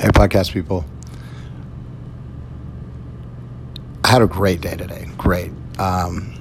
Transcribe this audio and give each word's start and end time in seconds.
Hey, 0.00 0.08
podcast 0.08 0.54
people. 0.54 0.86
I 4.02 4.08
had 4.08 4.22
a 4.22 4.26
great 4.26 4.62
day 4.62 4.74
today. 4.74 5.06
Great. 5.18 5.52
Um, 5.78 6.32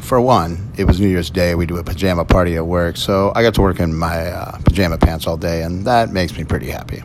for 0.00 0.18
one, 0.18 0.72
it 0.78 0.84
was 0.84 0.98
New 0.98 1.08
Year's 1.08 1.28
Day. 1.28 1.54
We 1.54 1.66
do 1.66 1.76
a 1.76 1.84
pajama 1.84 2.24
party 2.24 2.56
at 2.56 2.66
work, 2.66 2.96
so 2.96 3.32
I 3.34 3.42
got 3.42 3.52
to 3.56 3.60
work 3.60 3.80
in 3.80 3.92
my 3.92 4.28
uh, 4.28 4.58
pajama 4.64 4.96
pants 4.96 5.26
all 5.26 5.36
day, 5.36 5.62
and 5.62 5.84
that 5.84 6.10
makes 6.10 6.34
me 6.38 6.44
pretty 6.44 6.70
happy. 6.70 7.02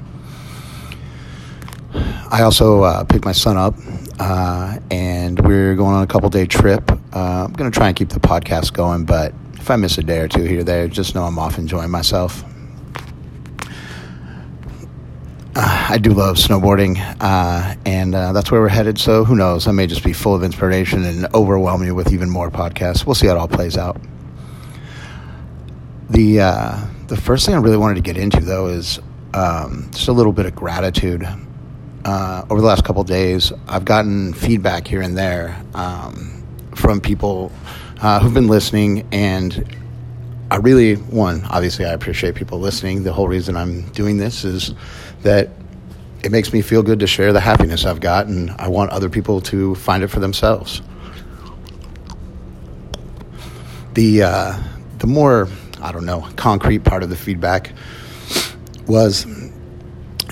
I 1.93 2.43
also 2.43 2.83
uh, 2.83 3.03
picked 3.03 3.25
my 3.25 3.33
son 3.33 3.57
up, 3.57 3.75
uh, 4.17 4.77
and 4.89 5.41
we're 5.41 5.75
going 5.75 5.93
on 5.93 6.03
a 6.03 6.07
couple 6.07 6.29
day 6.29 6.45
trip. 6.45 6.89
Uh, 7.13 7.43
I'm 7.43 7.51
going 7.51 7.69
to 7.69 7.77
try 7.77 7.89
and 7.89 7.97
keep 7.97 8.07
the 8.07 8.21
podcast 8.21 8.71
going, 8.71 9.03
but 9.03 9.33
if 9.55 9.69
I 9.69 9.75
miss 9.75 9.97
a 9.97 10.03
day 10.03 10.19
or 10.19 10.29
two 10.29 10.43
here 10.43 10.61
or 10.61 10.63
there, 10.63 10.87
just 10.87 11.15
know 11.15 11.25
I'm 11.25 11.37
off 11.37 11.57
enjoying 11.57 11.91
myself. 11.91 12.45
Uh, 15.53 15.87
I 15.89 15.97
do 15.97 16.11
love 16.11 16.37
snowboarding, 16.37 16.97
uh, 17.19 17.75
and 17.85 18.15
uh, 18.15 18.31
that's 18.31 18.49
where 18.51 18.61
we're 18.61 18.69
headed. 18.69 18.97
So 18.97 19.25
who 19.25 19.35
knows? 19.35 19.67
I 19.67 19.71
may 19.71 19.85
just 19.85 20.03
be 20.03 20.13
full 20.13 20.33
of 20.33 20.43
inspiration 20.43 21.03
and 21.03 21.27
overwhelm 21.33 21.83
you 21.83 21.93
with 21.93 22.13
even 22.13 22.29
more 22.29 22.49
podcasts. 22.49 23.05
We'll 23.05 23.15
see 23.15 23.27
how 23.27 23.35
it 23.35 23.37
all 23.37 23.49
plays 23.49 23.77
out. 23.77 23.99
The 26.09 26.39
uh, 26.39 26.85
the 27.07 27.17
first 27.17 27.45
thing 27.45 27.53
I 27.53 27.57
really 27.57 27.75
wanted 27.75 27.95
to 27.95 28.01
get 28.01 28.17
into 28.17 28.39
though 28.39 28.67
is 28.67 28.99
um, 29.33 29.89
just 29.91 30.07
a 30.07 30.13
little 30.13 30.31
bit 30.31 30.45
of 30.45 30.55
gratitude. 30.55 31.27
Uh, 32.05 32.45
over 32.49 32.61
the 32.61 32.67
last 32.67 32.85
couple 32.85 33.03
days, 33.03 33.51
I've 33.67 33.85
gotten 33.85 34.33
feedback 34.33 34.87
here 34.87 35.01
and 35.01 35.17
there 35.17 35.61
um, 35.73 36.43
from 36.75 37.01
people 37.01 37.51
uh, 38.01 38.19
who've 38.21 38.33
been 38.33 38.47
listening, 38.47 39.05
and 39.11 39.77
I 40.51 40.57
really, 40.57 40.95
one, 40.95 41.45
obviously, 41.45 41.85
I 41.85 41.93
appreciate 41.93 42.35
people 42.35 42.59
listening. 42.59 43.03
The 43.03 43.13
whole 43.13 43.29
reason 43.29 43.55
I'm 43.55 43.83
doing 43.91 44.17
this 44.17 44.43
is 44.43 44.73
that 45.21 45.49
it 46.25 46.31
makes 46.31 46.51
me 46.51 46.61
feel 46.61 46.83
good 46.83 46.99
to 46.99 47.07
share 47.07 47.31
the 47.31 47.39
happiness 47.39 47.85
I've 47.85 48.01
got, 48.01 48.27
and 48.27 48.51
I 48.59 48.67
want 48.67 48.91
other 48.91 49.09
people 49.09 49.39
to 49.43 49.75
find 49.75 50.03
it 50.03 50.09
for 50.09 50.19
themselves. 50.19 50.81
The 53.93 54.23
uh, 54.23 54.63
the 54.97 55.07
more 55.07 55.47
I 55.81 55.93
don't 55.93 56.05
know 56.05 56.27
concrete 56.35 56.79
part 56.79 57.01
of 57.01 57.09
the 57.09 57.15
feedback 57.15 57.71
was 58.87 59.25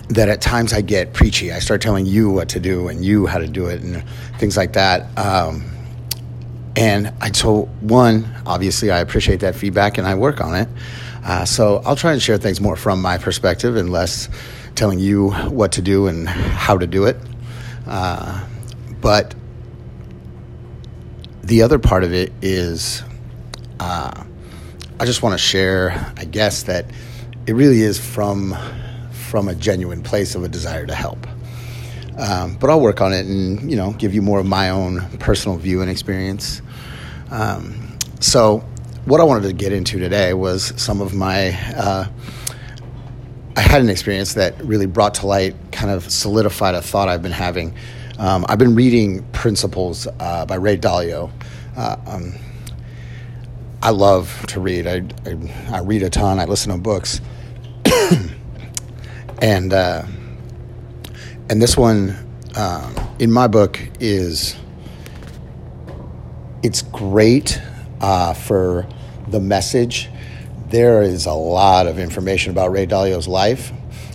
that 0.09 0.27
at 0.27 0.41
times 0.41 0.73
I 0.73 0.81
get 0.81 1.13
preachy. 1.13 1.53
I 1.53 1.59
start 1.59 1.81
telling 1.81 2.05
you 2.05 2.29
what 2.29 2.49
to 2.49 2.59
do 2.59 2.89
and 2.89 3.05
you 3.05 3.25
how 3.25 3.37
to 3.37 3.47
do 3.47 3.67
it 3.67 3.81
and 3.83 4.03
things 4.37 4.57
like 4.57 4.73
that. 4.73 5.17
Um, 5.17 5.63
and 6.79 7.11
I 7.19 7.29
told 7.29 7.67
one, 7.81 8.25
obviously, 8.45 8.89
I 8.89 8.99
appreciate 8.99 9.41
that 9.41 9.53
feedback 9.53 9.97
and 9.97 10.07
I 10.07 10.15
work 10.15 10.39
on 10.39 10.55
it. 10.55 10.69
Uh, 11.25 11.43
so 11.43 11.81
I'll 11.83 11.97
try 11.97 12.13
and 12.13 12.21
share 12.21 12.37
things 12.37 12.61
more 12.61 12.77
from 12.77 13.01
my 13.01 13.17
perspective 13.17 13.75
and 13.75 13.91
less 13.91 14.29
telling 14.75 14.97
you 14.97 15.31
what 15.31 15.73
to 15.73 15.81
do 15.81 16.07
and 16.07 16.29
how 16.29 16.77
to 16.77 16.87
do 16.87 17.03
it. 17.03 17.17
Uh, 17.85 18.45
but 19.01 19.35
the 21.43 21.63
other 21.63 21.79
part 21.79 22.05
of 22.05 22.13
it 22.13 22.31
is, 22.41 23.03
uh, 23.81 24.23
I 25.01 25.05
just 25.05 25.21
want 25.21 25.33
to 25.33 25.37
share, 25.37 26.13
I 26.15 26.23
guess, 26.23 26.63
that 26.63 26.85
it 27.45 27.55
really 27.55 27.81
is 27.81 27.99
from 27.99 28.55
from 29.11 29.49
a 29.49 29.53
genuine 29.53 30.01
place 30.01 30.33
of 30.33 30.45
a 30.45 30.47
desire 30.47 30.85
to 30.85 30.95
help. 30.95 31.27
Um, 32.17 32.55
but 32.55 32.69
I'll 32.69 32.81
work 32.81 32.99
on 32.99 33.13
it 33.13 33.25
and 33.25 33.69
you 33.69 33.77
know 33.77 33.91
give 33.91 34.13
you 34.13 34.21
more 34.21 34.39
of 34.39 34.45
my 34.45 34.69
own 34.69 35.01
personal 35.19 35.57
view 35.57 35.81
and 35.81 35.91
experience. 35.91 36.61
Um, 37.31 37.97
so, 38.19 38.59
what 39.05 39.21
I 39.21 39.23
wanted 39.23 39.47
to 39.47 39.53
get 39.53 39.73
into 39.73 39.99
today 39.99 40.33
was 40.33 40.73
some 40.81 41.01
of 41.01 41.13
my. 41.13 41.49
Uh, 41.75 42.07
I 43.55 43.61
had 43.61 43.81
an 43.81 43.89
experience 43.89 44.35
that 44.35 44.59
really 44.63 44.85
brought 44.85 45.15
to 45.15 45.27
light, 45.27 45.55
kind 45.71 45.91
of 45.91 46.09
solidified 46.09 46.75
a 46.75 46.81
thought 46.81 47.09
I've 47.09 47.21
been 47.21 47.31
having. 47.31 47.75
Um, 48.17 48.45
I've 48.47 48.59
been 48.59 48.75
reading 48.75 49.23
Principles 49.31 50.07
uh, 50.19 50.45
by 50.45 50.55
Ray 50.55 50.77
Dalio. 50.77 51.31
Uh, 51.75 51.97
um, 52.05 52.35
I 53.81 53.91
love 53.91 54.45
to 54.47 54.59
read. 54.59 54.87
I, 54.87 55.03
I, 55.25 55.77
I, 55.77 55.79
read 55.79 56.03
a 56.03 56.09
ton. 56.09 56.39
I 56.39 56.45
listen 56.45 56.71
to 56.71 56.77
books, 56.77 57.21
and 59.41 59.73
uh, 59.73 60.03
and 61.49 61.61
this 61.61 61.77
one 61.77 62.15
um, 62.55 62.93
in 63.19 63.31
my 63.31 63.47
book 63.47 63.79
is 63.99 64.55
it's 66.63 66.81
great 66.81 67.61
uh, 68.01 68.33
for 68.33 68.87
the 69.27 69.39
message. 69.39 70.09
There 70.67 71.01
is 71.01 71.25
a 71.25 71.33
lot 71.33 71.87
of 71.87 71.97
information 71.99 72.51
about 72.51 72.71
Ray 72.71 72.85
Dalio's 72.85 73.27
life, 73.27 73.71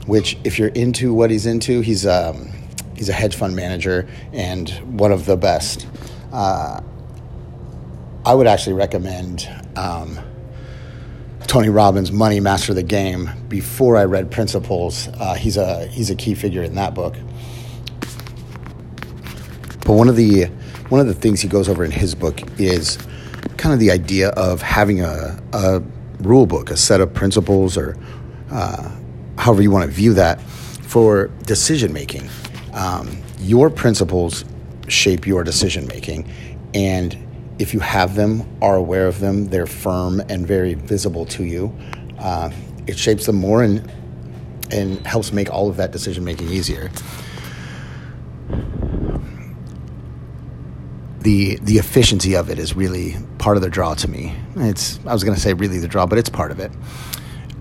which, 0.07 0.37
if 0.45 0.59
you're 0.59 0.69
into 0.69 1.13
what 1.13 1.31
he's 1.31 1.47
into, 1.47 1.81
he's 1.81 2.07
um, 2.07 2.53
he's 2.97 3.09
a 3.09 3.13
hedge 3.13 3.37
fund 3.37 3.57
manager 3.57 4.09
and 4.33 4.71
one 4.99 5.13
of 5.13 5.27
the 5.27 5.37
best. 5.37 5.87
Uh, 6.33 6.81
I 8.25 8.35
would 8.35 8.47
actually 8.47 8.75
recommend 8.75 9.49
um, 9.77 10.19
Tony 11.47 11.69
Robbins' 11.69 12.11
Money 12.11 12.41
Master 12.41 12.73
the 12.73 12.83
Game 12.83 13.31
before 13.49 13.97
I 13.97 14.05
read 14.05 14.31
Principles. 14.31 15.09
Uh, 15.09 15.35
he's 15.35 15.57
a 15.57 15.87
he's 15.89 16.11
a 16.11 16.15
key 16.15 16.35
figure 16.35 16.63
in 16.63 16.75
that 16.77 16.95
book. 16.95 17.17
But 19.85 19.93
one 19.93 20.09
of 20.09 20.17
the 20.17 20.51
one 20.89 21.01
of 21.01 21.07
the 21.07 21.15
things 21.15 21.41
he 21.41 21.49
goes 21.49 21.69
over 21.69 21.85
in 21.85 21.91
his 21.91 22.15
book 22.15 22.41
is 22.61 22.99
kind 23.57 23.73
of 23.73 23.79
the 23.79 23.91
idea 23.91 24.29
of 24.31 24.63
having 24.63 25.01
a, 25.01 25.41
a 25.53 25.83
rule 26.21 26.47
book, 26.47 26.71
a 26.71 26.77
set 26.77 27.01
of 27.01 27.13
principles, 27.13 27.77
or 27.77 27.97
uh, 28.51 28.91
however 29.39 29.63
you 29.63 29.71
want 29.71 29.85
to 29.85 29.91
view 29.91 30.15
that 30.15 30.41
for 30.41 31.29
decision 31.43 31.93
making. 31.93 32.29
Um, 32.73 33.23
your 33.41 33.71
principles 33.71 34.45
shape 34.89 35.27
your 35.27 35.45
decision 35.45 35.87
making, 35.87 36.31
and 36.75 37.17
if 37.59 37.73
you 37.73 37.81
have 37.81 38.15
them, 38.15 38.47
are 38.61 38.77
aware 38.77 39.07
of 39.07 39.21
them, 39.21 39.47
they're 39.47 39.67
firm 39.67 40.21
and 40.29 40.47
very 40.47 40.75
visible 40.75 41.25
to 41.27 41.45
you. 41.45 41.75
Uh, 42.19 42.51
it 42.87 42.99
shapes 42.99 43.27
them 43.27 43.37
more 43.37 43.63
and 43.63 43.91
and 44.71 45.07
helps 45.07 45.33
make 45.33 45.51
all 45.51 45.69
of 45.69 45.77
that 45.77 45.93
decision 45.93 46.25
making 46.25 46.49
easier. 46.49 46.91
The 51.25 51.57
the 51.63 51.79
efficiency 51.79 52.37
of 52.37 52.51
it 52.51 52.59
is 52.59 52.77
really 52.77 53.17
part 53.39 53.57
of 53.57 53.63
the 53.63 53.71
draw 53.71 53.95
to 53.95 54.09
me. 54.09 54.37
It's 54.57 55.01
I 55.07 55.13
was 55.13 55.25
going 55.25 55.35
to 55.35 55.41
say 55.41 55.55
really 55.55 55.79
the 55.79 55.89
draw, 55.89 56.07
but 56.07 56.19
it's 56.19 56.29
part 56.29 56.53
of 56.53 56.61
it. 56.61 56.71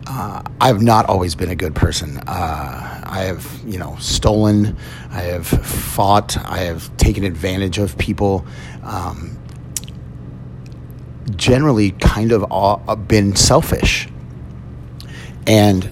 Uh, 0.05 0.43
I've 0.59 0.81
not 0.81 1.07
always 1.07 1.33
been 1.33 1.49
a 1.49 1.55
good 1.55 1.73
person. 1.73 2.17
Uh, 2.17 3.03
I 3.05 3.21
have, 3.21 3.61
you 3.65 3.79
know, 3.79 3.95
stolen. 3.99 4.75
I 5.11 5.21
have 5.21 5.47
fought. 5.47 6.37
I 6.37 6.59
have 6.59 6.95
taken 6.97 7.23
advantage 7.23 7.77
of 7.77 7.97
people. 7.97 8.45
Um, 8.83 9.39
generally, 11.37 11.91
kind 11.91 12.33
of 12.33 12.43
all, 12.51 12.77
been 12.97 13.33
selfish. 13.37 14.09
And 15.47 15.89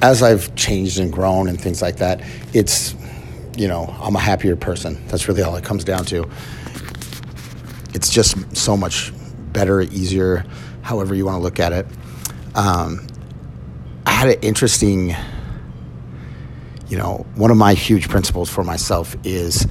as 0.00 0.22
I've 0.22 0.54
changed 0.54 0.98
and 0.98 1.12
grown 1.12 1.46
and 1.46 1.60
things 1.60 1.82
like 1.82 1.96
that, 1.98 2.22
it's, 2.54 2.94
you 3.58 3.68
know, 3.68 3.94
I'm 4.00 4.16
a 4.16 4.20
happier 4.20 4.56
person. 4.56 5.06
That's 5.08 5.28
really 5.28 5.42
all 5.42 5.56
it 5.56 5.64
comes 5.64 5.84
down 5.84 6.06
to 6.06 6.26
it's 7.92 8.10
just 8.10 8.56
so 8.56 8.76
much 8.76 9.12
better, 9.52 9.80
easier, 9.80 10.44
however 10.82 11.14
you 11.14 11.24
want 11.24 11.36
to 11.36 11.42
look 11.42 11.60
at 11.60 11.72
it. 11.72 11.86
Um, 12.54 13.06
I 14.06 14.10
had 14.12 14.28
an 14.28 14.40
interesting, 14.42 15.14
you 16.88 16.96
know, 16.96 17.26
one 17.34 17.50
of 17.50 17.56
my 17.56 17.74
huge 17.74 18.08
principles 18.08 18.50
for 18.50 18.64
myself 18.64 19.16
is 19.24 19.66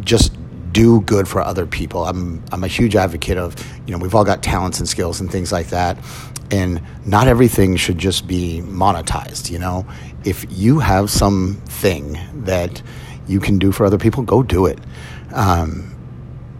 just 0.00 0.36
do 0.72 1.00
good 1.02 1.26
for 1.26 1.40
other 1.40 1.66
people. 1.66 2.04
I'm 2.04 2.42
I'm 2.52 2.64
a 2.64 2.68
huge 2.68 2.96
advocate 2.96 3.38
of, 3.38 3.54
you 3.86 3.92
know, 3.92 3.98
we've 3.98 4.14
all 4.14 4.24
got 4.24 4.42
talents 4.42 4.78
and 4.78 4.88
skills 4.88 5.20
and 5.20 5.30
things 5.30 5.52
like 5.52 5.68
that. 5.68 5.98
And 6.50 6.82
not 7.06 7.28
everything 7.28 7.76
should 7.76 7.98
just 7.98 8.26
be 8.26 8.60
monetized, 8.64 9.50
you 9.50 9.58
know. 9.58 9.86
If 10.24 10.44
you 10.50 10.80
have 10.80 11.08
something 11.10 12.18
that 12.44 12.82
you 13.28 13.38
can 13.38 13.58
do 13.58 13.70
for 13.70 13.86
other 13.86 13.98
people, 13.98 14.24
go 14.24 14.42
do 14.42 14.66
it. 14.66 14.78
Um, 15.32 15.94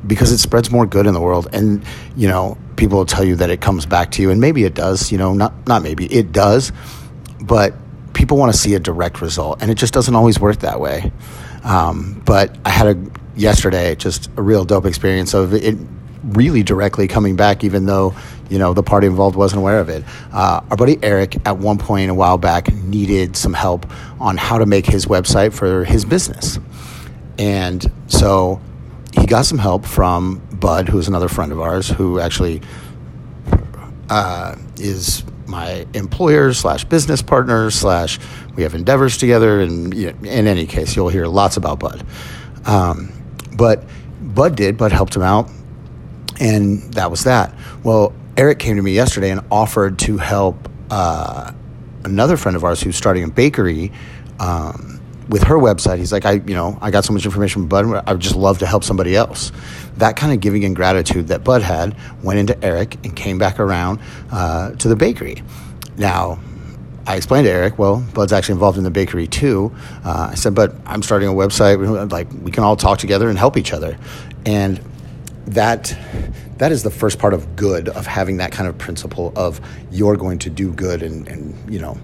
because 0.07 0.33
it 0.33 0.39
spreads 0.39 0.71
more 0.71 0.87
good 0.87 1.07
in 1.07 1.15
the 1.15 1.21
world. 1.21 1.49
And, 1.53 1.85
you 2.17 2.29
know, 2.29 2.57
people 2.77 2.99
will 2.99 3.07
tell 3.07 3.25
you 3.25 3.37
that 3.37 3.51
it 3.51 3.61
comes 3.61 3.87
back 3.87 4.11
to 4.13 4.23
you, 4.23 4.31
and 4.31 4.41
maybe 4.41 4.65
it 4.65 4.75
does, 4.75 5.13
you 5.13 5.19
know, 5.19 5.35
not, 5.35 5.53
not 5.67 5.83
maybe, 5.83 6.07
it 6.07 6.33
does, 6.33 6.73
but 7.43 7.75
people 8.15 8.37
want 8.37 8.53
to 8.53 8.59
see 8.59 8.75
a 8.75 8.81
direct 8.81 9.21
result, 9.21 9.63
and 9.63 9.71
it 9.71 9.75
just 9.75 9.95
doesn't 9.95 10.15
always 10.15 10.41
work 10.41 10.59
that 10.61 10.81
way. 10.81 11.13
Um, 11.65 12.23
but 12.25 12.57
I 12.65 12.71
had 12.71 12.97
a, 12.97 13.11
yesterday, 13.37 13.95
just 13.95 14.31
a 14.37 14.43
real 14.43 14.65
dope 14.65 14.87
experience 14.87 15.35
of 15.35 15.53
it 15.55 15.77
really 16.25 16.63
directly 16.63 17.09
coming 17.09 17.37
back, 17.37 17.65
even 17.65 17.87
though, 17.87 18.15
you 18.51 18.59
know, 18.59 18.75
the 18.75 18.83
party 18.83 19.07
involved 19.07 19.37
wasn't 19.37 19.59
aware 19.59 19.81
of 19.81 19.89
it. 19.89 20.05
Uh, 20.33 20.61
our 20.71 20.77
buddy 20.77 20.99
Eric, 21.03 21.37
at 21.47 21.59
one 21.59 21.79
point 21.79 22.11
a 22.11 22.15
while 22.15 22.39
back, 22.39 22.73
needed 22.75 23.37
some 23.37 23.55
help 23.55 23.87
on 24.21 24.37
how 24.37 24.59
to 24.59 24.67
make 24.67 24.87
his 24.87 25.07
website 25.07 25.53
for 25.53 25.85
his 25.85 26.05
business. 26.05 26.59
And 27.39 27.91
so 28.07 28.61
he 29.19 29.27
got 29.27 29.47
some 29.47 29.59
help 29.59 29.85
from 29.85 30.41
Bud, 30.53 30.89
who's 30.89 31.09
another 31.09 31.29
friend 31.29 31.53
of 31.53 31.61
ours, 31.61 31.89
who 31.89 32.21
actually 32.21 32.63
uh, 34.09 34.57
is 34.79 35.25
my 35.47 35.87
employer 35.95 36.53
slash 36.53 36.85
business 36.85 37.23
partner 37.23 37.71
slash 37.71 38.21
we 38.55 38.63
have 38.63 38.75
endeavors 38.75 39.19
together. 39.19 39.61
And 39.61 39.93
you 39.95 40.13
know, 40.13 40.31
in 40.31 40.47
any 40.47 40.67
case, 40.67 40.95
you'll 40.95 41.09
hear 41.09 41.27
lots 41.27 41.57
about 41.57 41.81
Bud. 41.81 42.07
Um, 42.67 43.13
but 43.57 43.85
Bud 44.21 44.57
did. 44.57 44.77
Bud 44.77 44.93
helped 44.93 45.17
him 45.17 45.23
out, 45.23 45.51
and 46.39 46.93
that 46.95 47.11
was 47.11 47.25
that. 47.25 47.55
Well, 47.83 48.13
Eric 48.37 48.59
came 48.59 48.77
to 48.77 48.83
me 48.83 48.93
yesterday 48.93 49.31
and 49.31 49.41
offered 49.51 49.99
to 50.01 50.19
help 50.19 50.69
uh, 50.91 51.53
another 52.05 52.37
friend 52.37 52.57
of 52.57 52.65
ours 52.65 52.81
who's 52.81 52.97
starting 52.97 53.25
a 53.25 53.29
bakery. 53.29 53.93
Um, 54.39 55.00
with 55.31 55.45
her 55.45 55.55
website, 55.55 55.99
he's 55.99 56.13
like, 56.13 56.27
I, 56.27 56.33
you 56.33 56.55
know, 56.55 56.77
I 56.83 56.91
got 56.91 57.05
so 57.05 57.13
much 57.13 57.25
information 57.25 57.63
from 57.63 57.69
Bud. 57.69 58.03
I 58.07 58.13
would 58.13 58.21
just 58.21 58.35
love 58.35 58.59
to 58.59 58.67
help 58.67 58.83
somebody 58.83 59.15
else. 59.15 59.53
That 59.97 60.17
kind 60.17 60.33
of 60.33 60.41
giving 60.41 60.65
and 60.65 60.75
gratitude 60.75 61.29
that 61.29 61.45
Bud 61.45 61.63
had 61.63 61.97
went 62.23 62.41
into 62.41 62.63
Eric 62.65 62.97
and 63.05 63.15
came 63.15 63.39
back 63.39 63.61
around 63.61 64.01
uh, 64.33 64.73
to 64.73 64.89
the 64.89 64.97
bakery. 64.97 65.43
Now, 65.97 66.41
I 67.07 67.17
explained 67.17 67.47
to 67.47 67.51
Eric, 67.53 67.79
well, 67.79 68.05
Bud's 68.13 68.33
actually 68.33 68.55
involved 68.55 68.77
in 68.77 68.85
the 68.85 68.91
bakery 68.91 69.29
too. 69.29 69.73
Uh, 70.05 70.31
I 70.33 70.35
said, 70.35 70.55
but 70.55 70.75
I'm 70.85 71.03
starting 71.03 71.29
a 71.29 71.33
website. 71.33 72.11
Like 72.11 72.29
we 72.43 72.51
can 72.51 72.65
all 72.65 72.77
talk 72.77 72.99
together 72.99 73.29
and 73.29 73.39
help 73.39 73.57
each 73.57 73.73
other, 73.73 73.97
and 74.45 74.81
that 75.47 75.97
that 76.59 76.73
is 76.73 76.83
the 76.83 76.91
first 76.91 77.19
part 77.19 77.35
of 77.35 77.57
good 77.57 77.89
of 77.89 78.07
having 78.07 78.37
that 78.39 78.53
kind 78.53 78.69
of 78.69 78.77
principle 78.79 79.33
of 79.35 79.61
you're 79.91 80.17
going 80.17 80.39
to 80.41 80.51
do 80.51 80.73
good 80.73 81.03
and, 81.03 81.27
and 81.29 81.73
you 81.73 81.79
know. 81.79 81.97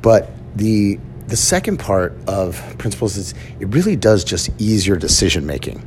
But 0.00 0.30
the 0.56 0.98
the 1.26 1.36
second 1.36 1.78
part 1.78 2.14
of 2.26 2.60
principles 2.78 3.16
is 3.16 3.34
it 3.60 3.66
really 3.68 3.96
does 3.96 4.24
just 4.24 4.50
ease 4.58 4.86
your 4.86 4.96
decision 4.96 5.46
making. 5.46 5.82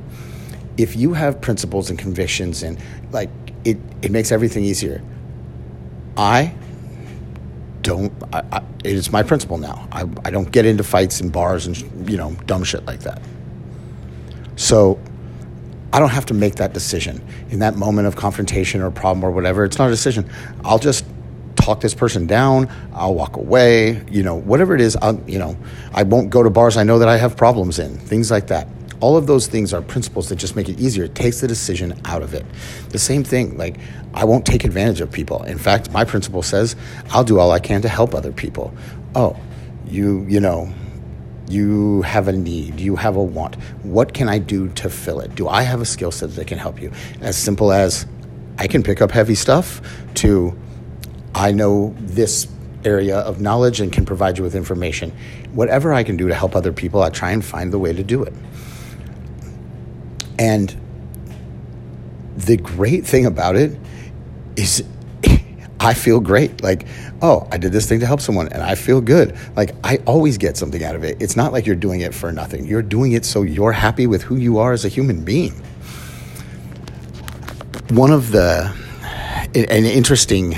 If 0.77 0.95
you 0.95 1.13
have 1.13 1.41
principles 1.41 1.89
and 1.89 1.97
convictions 1.97 2.63
and 2.63 2.79
like 3.11 3.29
it, 3.63 3.77
it 4.01 4.11
makes 4.11 4.31
everything 4.31 4.63
easier. 4.63 5.01
I 6.15 6.53
don't, 7.81 8.11
I, 8.33 8.43
I, 8.51 8.57
it 8.83 8.93
is 8.93 9.11
my 9.11 9.23
principle 9.23 9.57
now. 9.57 9.87
I, 9.91 10.01
I 10.25 10.31
don't 10.31 10.51
get 10.51 10.65
into 10.65 10.83
fights 10.83 11.21
and 11.21 11.31
bars 11.31 11.67
and, 11.67 12.09
you 12.09 12.17
know, 12.17 12.31
dumb 12.45 12.63
shit 12.63 12.85
like 12.85 13.01
that. 13.01 13.21
So 14.55 14.99
I 15.93 15.99
don't 15.99 16.09
have 16.09 16.25
to 16.27 16.33
make 16.33 16.55
that 16.55 16.73
decision 16.73 17.25
in 17.49 17.59
that 17.59 17.75
moment 17.75 18.07
of 18.07 18.15
confrontation 18.15 18.81
or 18.81 18.91
problem 18.91 19.23
or 19.23 19.31
whatever. 19.31 19.63
It's 19.63 19.77
not 19.77 19.87
a 19.87 19.91
decision. 19.91 20.29
I'll 20.65 20.79
just 20.79 21.05
talk 21.67 21.81
this 21.81 21.93
person 21.93 22.25
down. 22.25 22.69
I'll 22.93 23.13
walk 23.13 23.35
away. 23.35 24.03
You 24.09 24.23
know, 24.23 24.35
whatever 24.35 24.73
it 24.73 24.79
is, 24.79 24.95
I'll, 25.01 25.21
you 25.27 25.37
know, 25.37 25.57
I 25.93 26.03
won't 26.03 26.29
go 26.29 26.41
to 26.41 26.49
bars 26.49 26.77
I 26.77 26.83
know 26.83 26.97
that 26.99 27.09
I 27.09 27.17
have 27.17 27.35
problems 27.35 27.77
in, 27.77 27.97
things 27.97 28.31
like 28.31 28.47
that. 28.47 28.69
All 29.01 29.17
of 29.17 29.27
those 29.27 29.47
things 29.47 29.73
are 29.73 29.81
principles 29.81 30.29
that 30.29 30.37
just 30.37 30.55
make 30.55 30.69
it 30.69 30.79
easier. 30.79 31.03
It 31.03 31.13
takes 31.13 31.41
the 31.41 31.47
decision 31.47 31.99
out 32.05 32.23
of 32.23 32.33
it. 32.33 32.45
The 32.89 32.97
same 32.97 33.23
thing, 33.23 33.57
like, 33.57 33.77
I 34.13 34.23
won't 34.23 34.45
take 34.45 34.63
advantage 34.63 35.01
of 35.01 35.11
people. 35.11 35.43
In 35.43 35.57
fact, 35.57 35.91
my 35.91 36.05
principle 36.05 36.41
says 36.41 36.75
I'll 37.11 37.25
do 37.25 37.37
all 37.37 37.51
I 37.51 37.59
can 37.59 37.81
to 37.81 37.89
help 37.89 38.15
other 38.15 38.31
people. 38.31 38.73
Oh, 39.13 39.37
you, 39.85 40.25
you 40.27 40.39
know, 40.39 40.73
you 41.49 42.01
have 42.03 42.27
a 42.27 42.31
need, 42.31 42.79
you 42.79 42.95
have 42.95 43.17
a 43.17 43.23
want. 43.23 43.55
What 43.83 44.13
can 44.13 44.29
I 44.29 44.39
do 44.39 44.69
to 44.69 44.89
fill 44.89 45.19
it? 45.19 45.35
Do 45.35 45.47
I 45.47 45.61
have 45.63 45.81
a 45.81 45.85
skill 45.85 46.11
set 46.11 46.33
that 46.35 46.47
can 46.47 46.57
help 46.57 46.81
you? 46.81 46.91
As 47.21 47.37
simple 47.37 47.71
as 47.71 48.07
I 48.57 48.67
can 48.67 48.83
pick 48.83 49.01
up 49.01 49.11
heavy 49.11 49.35
stuff 49.35 49.81
to 50.15 50.57
I 51.37 51.51
know 51.51 51.95
this 51.99 52.47
area 52.83 53.19
of 53.19 53.39
knowledge 53.39 53.79
and 53.79 53.91
can 53.91 54.05
provide 54.05 54.39
you 54.39 54.43
with 54.43 54.55
information. 54.55 55.11
Whatever 55.53 55.93
I 55.93 56.03
can 56.03 56.17
do 56.17 56.27
to 56.27 56.33
help 56.33 56.55
other 56.55 56.73
people, 56.73 57.03
I 57.03 57.11
try 57.11 57.31
and 57.31 57.45
find 57.45 57.71
the 57.71 57.77
way 57.77 57.93
to 57.93 58.03
do 58.03 58.23
it. 58.23 58.33
And 60.39 60.75
the 62.37 62.57
great 62.57 63.05
thing 63.05 63.27
about 63.27 63.55
it 63.55 63.77
is 64.55 64.83
I 65.79 65.93
feel 65.93 66.19
great. 66.19 66.63
Like, 66.63 66.87
oh, 67.21 67.47
I 67.51 67.59
did 67.59 67.71
this 67.71 67.87
thing 67.87 67.99
to 67.99 68.07
help 68.07 68.19
someone 68.19 68.47
and 68.47 68.63
I 68.63 68.73
feel 68.73 68.99
good. 68.99 69.37
Like, 69.55 69.75
I 69.83 69.97
always 70.07 70.39
get 70.39 70.57
something 70.57 70.83
out 70.83 70.95
of 70.95 71.03
it. 71.03 71.21
It's 71.21 71.35
not 71.35 71.53
like 71.53 71.67
you're 71.67 71.75
doing 71.75 72.01
it 72.01 72.15
for 72.15 72.31
nothing. 72.31 72.65
You're 72.65 72.81
doing 72.81 73.11
it 73.11 73.25
so 73.25 73.43
you're 73.43 73.73
happy 73.73 74.07
with 74.07 74.23
who 74.23 74.37
you 74.37 74.57
are 74.57 74.73
as 74.73 74.85
a 74.85 74.89
human 74.89 75.23
being. 75.23 75.53
One 77.89 78.11
of 78.11 78.31
the, 78.31 78.75
an 79.53 79.85
interesting 79.85 80.55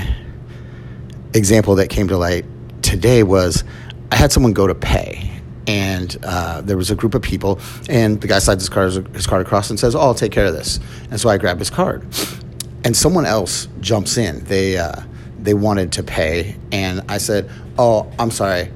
example 1.34 1.74
that 1.76 1.88
came 1.88 2.08
to 2.08 2.16
light 2.16 2.44
today 2.82 3.22
was 3.22 3.64
I 4.12 4.16
had 4.16 4.32
someone 4.32 4.52
go 4.52 4.66
to 4.66 4.74
pay, 4.74 5.30
and 5.66 6.16
uh, 6.24 6.60
there 6.62 6.76
was 6.76 6.90
a 6.90 6.94
group 6.94 7.14
of 7.14 7.22
people, 7.22 7.60
and 7.88 8.20
the 8.20 8.26
guy 8.26 8.38
slides 8.38 8.62
his 8.62 8.68
card, 8.68 8.92
his 9.14 9.26
card 9.26 9.42
across 9.42 9.70
and 9.70 9.78
says, 9.78 9.94
"Oh, 9.94 10.00
I'll 10.00 10.14
take 10.14 10.32
care 10.32 10.46
of 10.46 10.52
this." 10.52 10.80
And 11.10 11.20
so 11.20 11.28
I 11.28 11.38
grab 11.38 11.58
his 11.58 11.70
card, 11.70 12.02
and 12.84 12.96
someone 12.96 13.26
else 13.26 13.68
jumps 13.80 14.16
in. 14.16 14.44
They 14.44 14.78
uh, 14.78 15.02
they 15.38 15.54
wanted 15.54 15.92
to 15.92 16.02
pay, 16.02 16.56
and 16.72 17.02
I 17.08 17.18
said, 17.18 17.50
"Oh, 17.78 18.10
I'm 18.18 18.30
sorry. 18.30 18.70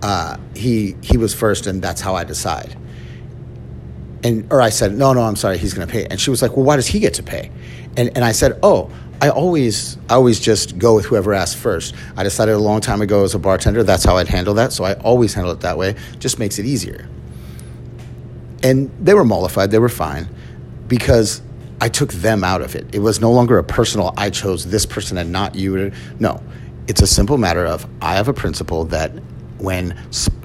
Uh, 0.00 0.36
he 0.54 0.96
he 1.02 1.18
was 1.18 1.34
first, 1.34 1.66
and 1.66 1.82
that's 1.82 2.00
how 2.00 2.14
I 2.14 2.24
decide." 2.24 2.76
And 4.24 4.50
or 4.52 4.62
I 4.62 4.70
said, 4.70 4.94
"No, 4.94 5.12
no, 5.12 5.22
I'm 5.22 5.36
sorry. 5.36 5.58
He's 5.58 5.74
going 5.74 5.86
to 5.86 5.92
pay." 5.92 6.06
And 6.06 6.20
she 6.20 6.30
was 6.30 6.40
like, 6.40 6.56
"Well, 6.56 6.64
why 6.64 6.76
does 6.76 6.86
he 6.86 6.98
get 7.00 7.14
to 7.14 7.22
pay?" 7.22 7.50
And 7.96 8.10
and 8.16 8.24
I 8.24 8.32
said, 8.32 8.58
"Oh." 8.62 8.90
I 9.22 9.28
always, 9.28 9.98
I 10.10 10.14
always 10.14 10.40
just 10.40 10.78
go 10.78 10.96
with 10.96 11.04
whoever 11.04 11.32
asks 11.32 11.58
first. 11.58 11.94
I 12.16 12.24
decided 12.24 12.56
a 12.56 12.58
long 12.58 12.80
time 12.80 13.00
ago 13.00 13.22
as 13.22 13.36
a 13.36 13.38
bartender 13.38 13.84
that's 13.84 14.02
how 14.02 14.16
I'd 14.16 14.26
handle 14.26 14.54
that, 14.54 14.72
so 14.72 14.82
I 14.82 14.94
always 14.94 15.32
handle 15.32 15.52
it 15.52 15.60
that 15.60 15.78
way. 15.78 15.94
Just 16.18 16.40
makes 16.40 16.58
it 16.58 16.66
easier. 16.66 17.08
And 18.64 18.90
they 18.98 19.14
were 19.14 19.24
mollified, 19.24 19.70
they 19.70 19.78
were 19.78 19.88
fine, 19.88 20.28
because 20.88 21.40
I 21.80 21.88
took 21.88 22.12
them 22.12 22.42
out 22.42 22.62
of 22.62 22.74
it. 22.74 22.92
It 22.92 22.98
was 22.98 23.20
no 23.20 23.30
longer 23.30 23.58
a 23.58 23.64
personal, 23.64 24.12
I 24.16 24.28
chose 24.28 24.66
this 24.66 24.84
person 24.84 25.16
and 25.16 25.30
not 25.30 25.54
you. 25.54 25.92
No, 26.18 26.42
it's 26.88 27.00
a 27.00 27.06
simple 27.06 27.38
matter 27.38 27.64
of 27.64 27.86
I 28.00 28.16
have 28.16 28.26
a 28.26 28.34
principle 28.34 28.86
that 28.86 29.12
when 29.58 29.96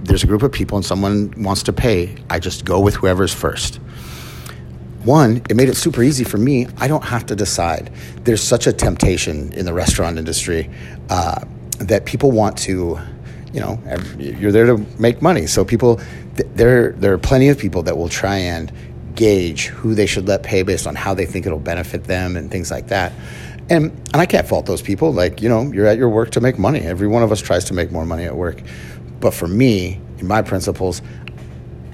there's 0.04 0.24
a 0.24 0.28
group 0.28 0.44
of 0.44 0.52
people 0.52 0.78
and 0.78 0.86
someone 0.86 1.34
wants 1.36 1.64
to 1.64 1.74
pay, 1.74 2.16
I 2.30 2.38
just 2.38 2.64
go 2.64 2.80
with 2.80 2.94
whoever's 2.94 3.34
first 3.34 3.80
one, 5.04 5.38
it 5.50 5.56
made 5.56 5.70
it 5.70 5.76
super 5.76 6.04
easy 6.04 6.24
for 6.24 6.38
me. 6.38 6.68
I 6.78 6.88
don't 6.88 7.04
have 7.04 7.26
to 7.28 7.36
decide. 7.36 7.92
There's 8.24 8.42
such 8.42 8.68
a 8.68 8.74
temptation 8.74 9.54
in 9.54 9.66
the 9.66 9.74
restaurant 9.74 10.18
industry 10.18 10.70
uh, 11.10 11.44
that 11.80 12.06
people 12.06 12.32
want 12.32 12.58
to, 12.60 13.00
you 13.54 13.60
know, 13.60 13.80
you're 14.18 14.52
there 14.52 14.66
to 14.66 14.78
make 15.00 15.22
money. 15.22 15.48
So 15.48 15.64
people, 15.64 16.02
there, 16.36 16.92
there 16.94 17.14
are 17.14 17.18
plenty 17.18 17.50
of 17.50 17.58
people 17.58 17.84
that 17.84 17.98
will 17.98 18.10
try 18.10 18.38
and 18.38 18.72
gauge 19.16 19.68
who 19.68 19.96
they 19.96 20.06
should 20.06 20.28
let 20.28 20.44
pay 20.44 20.64
based 20.64 20.88
on 20.88 20.96
how 20.96 21.14
they 21.14 21.26
think 21.26 21.46
it'll 21.46 21.60
benefit 21.60 22.04
them 22.06 22.36
and 22.36 22.52
things 22.52 22.70
like 22.72 22.88
that. 22.88 23.14
And, 23.70 23.92
and 24.14 24.16
I 24.16 24.26
can't 24.26 24.48
fault 24.48 24.66
those 24.66 24.82
people. 24.82 25.12
Like, 25.12 25.42
you 25.42 25.50
know, 25.50 25.72
you're 25.72 25.88
at 25.88 25.98
your 25.98 26.10
work 26.10 26.32
to 26.32 26.42
make 26.42 26.58
money. 26.58 26.82
Every 26.82 27.08
one 27.08 27.24
of 27.24 27.32
us 27.32 27.42
tries 27.42 27.66
to 27.66 27.74
make 27.74 27.92
more 27.92 28.06
money 28.06 28.26
at 28.26 28.36
work. 28.36 28.62
But 29.20 29.34
for 29.34 29.48
me, 29.48 30.00
in 30.20 30.28
my 30.28 30.42
principles, 30.42 31.02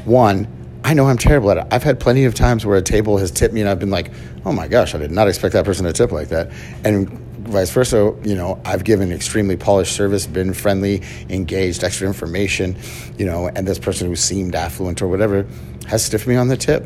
one, 0.06 0.48
I 0.86 0.94
know 0.94 1.08
I'm 1.08 1.18
terrible 1.18 1.50
at 1.52 1.58
it. 1.58 1.68
I've 1.72 1.84
had 1.84 2.00
plenty 2.00 2.26
of 2.26 2.36
times 2.36 2.66
where 2.66 2.78
a 2.78 2.82
table 2.82 3.18
has 3.18 3.32
tipped 3.32 3.54
me 3.54 3.62
and 3.62 3.70
I've 3.70 3.80
been 3.80 3.90
like, 3.90 4.12
oh 4.46 4.52
my 4.52 4.68
gosh, 4.68 4.94
I 4.94 4.98
did 4.98 5.12
not 5.12 5.30
expect 5.30 5.54
that 5.54 5.64
person 5.64 5.86
to 5.86 5.94
tip 5.94 6.12
like 6.12 6.28
that. 6.30 6.52
And 6.84 7.10
vice 7.48 7.70
versa, 7.70 8.14
you 8.24 8.36
know, 8.36 8.62
I've 8.66 8.84
given 8.84 9.12
extremely 9.12 9.56
polished 9.56 9.96
service, 9.96 10.28
been 10.28 10.54
friendly, 10.54 11.02
engaged, 11.30 11.86
extra 11.86 12.06
information, 12.06 12.78
you 13.18 13.26
know, 13.26 13.48
and 13.48 13.66
this 13.66 13.80
person 13.80 14.08
who 14.08 14.16
seemed 14.18 14.56
affluent 14.56 15.02
or 15.02 15.08
whatever 15.08 15.48
has 15.88 16.04
stiffed 16.04 16.28
me 16.28 16.36
on 16.36 16.50
the 16.50 16.58
tip. 16.58 16.84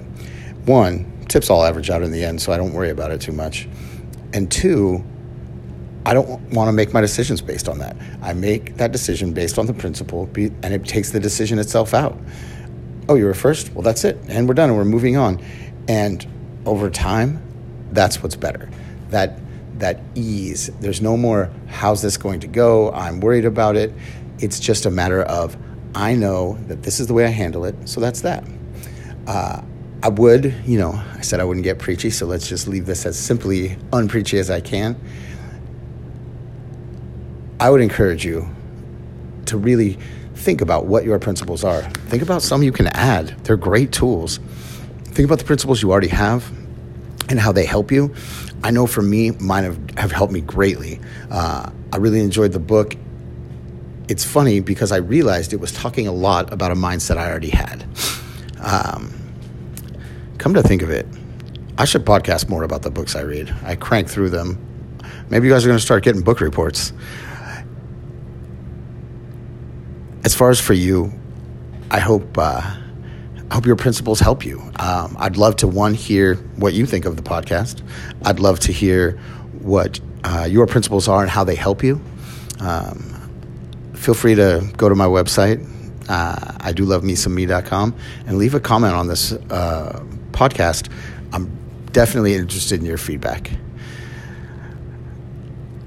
One, 0.66 1.12
tips 1.28 1.50
all 1.50 1.64
average 1.64 1.90
out 1.90 2.04
in 2.04 2.12
the 2.12 2.24
end, 2.24 2.40
so 2.42 2.52
I 2.52 2.58
don't 2.58 2.74
worry 2.74 2.92
about 2.92 3.12
it 3.12 3.22
too 3.22 3.32
much. 3.32 3.68
And 4.34 4.52
two, 4.52 5.04
I 6.06 6.14
don't 6.14 6.40
want 6.52 6.68
to 6.68 6.72
make 6.72 6.94
my 6.94 7.02
decisions 7.02 7.42
based 7.42 7.68
on 7.68 7.80
that. 7.80 7.98
I 8.22 8.34
make 8.34 8.78
that 8.78 8.92
decision 8.92 9.34
based 9.34 9.58
on 9.58 9.66
the 9.66 9.74
principle, 9.74 10.30
and 10.36 10.66
it 10.66 10.86
takes 10.86 11.12
the 11.12 11.20
decision 11.20 11.58
itself 11.58 11.94
out 11.94 12.18
oh, 13.10 13.16
you 13.16 13.26
were 13.26 13.34
first? 13.34 13.74
Well, 13.74 13.84
that's 13.84 14.04
it. 14.04 14.18
And 14.28 14.48
we're 14.48 14.54
done 14.54 14.70
and 14.70 14.78
we're 14.78 14.86
moving 14.86 15.18
on. 15.18 15.44
And 15.88 16.26
over 16.66 16.90
time, 16.90 17.42
that's 17.92 18.22
what's 18.22 18.36
better. 18.36 18.70
That 19.10 19.40
that 19.80 20.02
ease. 20.16 20.68
There's 20.80 21.02
no 21.02 21.16
more 21.16 21.52
how's 21.68 22.02
this 22.02 22.18
going 22.18 22.40
to 22.42 22.48
go? 22.48 22.92
I'm 22.92 23.20
worried 23.20 23.46
about 23.46 23.76
it. 23.76 23.94
It's 24.40 24.60
just 24.60 24.86
a 24.86 24.92
matter 24.92 25.22
of 25.24 25.56
I 25.96 26.16
know 26.16 26.58
that 26.68 26.84
this 26.84 27.00
is 27.00 27.08
the 27.08 27.14
way 27.14 27.26
I 27.26 27.30
handle 27.30 27.66
it, 27.66 27.76
so 27.86 28.02
that's 28.02 28.22
that. 28.22 28.44
Uh, 29.26 29.62
I 30.04 30.10
would, 30.10 30.54
you 30.66 30.78
know, 30.78 31.02
I 31.16 31.22
said 31.22 31.40
I 31.40 31.44
wouldn't 31.44 31.64
get 31.64 31.80
preachy, 31.80 32.10
so 32.12 32.26
let's 32.26 32.48
just 32.48 32.68
leave 32.68 32.86
this 32.86 33.06
as 33.06 33.18
simply 33.18 33.78
unpreachy 33.92 34.40
as 34.40 34.52
I 34.52 34.62
can. 34.62 35.00
I 37.60 37.70
would 37.70 37.82
encourage 37.82 38.24
you 38.24 38.48
to 39.48 39.58
really 39.58 39.98
think 40.38 40.62
about 40.62 40.86
what 40.86 41.04
your 41.04 41.20
principles 41.20 41.64
are. 41.64 41.82
Think 41.82 42.24
about 42.24 42.42
some 42.42 42.64
you 42.64 42.72
can 42.72 42.88
add. 42.88 43.30
They're 43.44 43.58
great 43.58 43.92
tools. 43.92 44.40
Think 45.06 45.26
about 45.26 45.40
the 45.40 45.46
principles 45.46 45.82
you 45.82 45.92
already 45.92 46.08
have 46.08 46.50
and 47.30 47.40
how 47.40 47.52
they 47.52 47.66
help 47.66 47.92
you. 47.92 48.14
I 48.64 48.72
know 48.72 48.88
for 48.88 49.02
me, 49.02 49.32
mine 49.32 49.64
have, 49.64 49.90
have 49.98 50.12
helped 50.12 50.32
me 50.32 50.42
greatly. 50.42 51.00
Uh, 51.30 51.70
I 51.92 51.98
really 51.98 52.22
enjoyed 52.22 52.52
the 52.52 52.60
book. 52.60 52.96
It's 54.08 54.24
funny 54.24 54.60
because 54.62 54.92
I 54.92 54.98
realized 54.98 55.54
it 55.54 55.60
was 55.60 55.72
talking 55.72 56.08
a 56.08 56.14
lot 56.14 56.54
about 56.54 56.72
a 56.72 56.76
mindset 56.76 57.18
I 57.18 57.30
already 57.30 57.50
had. 57.50 57.86
Um, 58.62 59.14
come 60.38 60.54
to 60.54 60.64
think 60.64 60.82
of 60.82 60.90
it, 60.90 61.06
I 61.78 61.86
should 61.86 62.06
podcast 62.06 62.50
more 62.50 62.64
about 62.64 62.84
the 62.84 62.90
books 62.90 63.16
I 63.16 63.22
read. 63.22 63.54
I 63.64 63.76
crank 63.76 64.10
through 64.10 64.30
them. 64.30 64.64
Maybe 65.30 65.48
you 65.48 65.54
guys 65.54 65.66
are 65.66 65.68
going 65.68 65.80
to 65.80 65.86
start 65.86 66.04
getting 66.04 66.22
book 66.22 66.40
reports. 66.40 66.94
As 70.28 70.36
far 70.36 70.50
as 70.50 70.60
for 70.60 70.74
you, 70.74 71.14
I 71.90 72.02
hope 72.02 72.38
uh, 72.38 72.60
I 73.50 73.54
hope 73.54 73.66
your 73.66 73.78
principles 73.78 74.20
help 74.20 74.44
you. 74.44 74.60
Um, 74.76 75.16
I'd 75.18 75.38
love 75.38 75.56
to 75.58 75.68
one 75.70 75.94
hear 75.94 76.36
what 76.58 76.74
you 76.74 76.86
think 76.86 77.06
of 77.06 77.16
the 77.16 77.24
podcast. 77.24 77.82
I'd 78.26 78.42
love 78.42 78.60
to 78.68 78.74
hear 78.74 79.12
what 79.62 80.02
uh, 80.26 80.46
your 80.50 80.68
principles 80.68 81.08
are 81.08 81.22
and 81.22 81.32
how 81.32 81.46
they 81.46 81.56
help 81.56 81.82
you. 81.82 82.02
Um, 82.60 83.94
feel 83.96 84.14
free 84.14 84.36
to 84.36 84.70
go 84.76 84.90
to 84.90 84.96
my 84.96 85.06
website. 85.06 85.66
Uh, 86.10 86.58
I 86.60 86.74
do 86.74 86.84
love 86.84 87.06
me 87.06 87.16
some 87.16 87.34
me.com 87.34 87.96
and 88.26 88.38
leave 88.38 88.54
a 88.54 88.60
comment 88.60 88.96
on 88.96 89.08
this 89.08 89.32
uh, 89.32 90.04
podcast. 90.32 90.92
I'm 91.32 91.50
definitely 91.94 92.34
interested 92.34 92.82
in 92.82 92.86
your 92.86 92.98
feedback. 92.98 93.50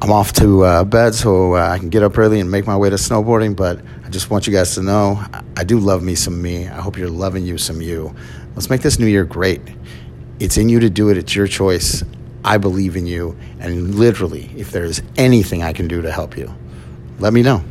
I'm 0.02 0.12
off 0.12 0.32
to 0.34 0.64
uh, 0.64 0.84
bed 0.84 1.14
so 1.14 1.56
uh, 1.56 1.68
I 1.68 1.78
can 1.78 1.90
get 1.90 2.02
up 2.02 2.16
early 2.16 2.40
and 2.40 2.50
make 2.50 2.66
my 2.66 2.76
way 2.76 2.88
to 2.88 2.96
snowboarding, 2.96 3.54
but 3.54 3.80
I 4.02 4.08
just 4.08 4.30
want 4.30 4.46
you 4.46 4.52
guys 4.52 4.74
to 4.76 4.82
know 4.82 5.22
I 5.58 5.64
do 5.64 5.78
love 5.78 6.02
me 6.02 6.14
some 6.14 6.40
me. 6.40 6.66
I 6.66 6.80
hope 6.80 6.96
you're 6.96 7.10
loving 7.10 7.44
you 7.44 7.58
some 7.58 7.82
you. 7.82 8.14
Let's 8.54 8.70
make 8.70 8.80
this 8.80 8.98
new 8.98 9.06
year 9.06 9.24
great. 9.24 9.60
It's 10.38 10.56
in 10.56 10.70
you 10.70 10.80
to 10.80 10.88
do 10.88 11.10
it, 11.10 11.18
it's 11.18 11.34
your 11.36 11.46
choice. 11.46 12.02
I 12.42 12.56
believe 12.56 12.96
in 12.96 13.06
you, 13.06 13.36
and 13.58 13.94
literally, 13.96 14.50
if 14.56 14.70
there 14.70 14.84
is 14.84 15.02
anything 15.18 15.62
I 15.62 15.74
can 15.74 15.86
do 15.86 16.00
to 16.00 16.10
help 16.10 16.34
you, 16.34 16.54
let 17.18 17.34
me 17.34 17.42
know. 17.42 17.62